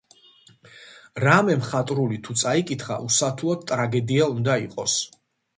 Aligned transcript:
რამე 1.23 1.57
მხატვრული 1.59 2.19
თუ 2.29 2.37
წაიკითხა, 2.43 2.97
უსათუოდ 3.11 3.69
ტრაგედია 3.73 4.31
უნდა 4.39 4.61
იყოს. 4.69 5.01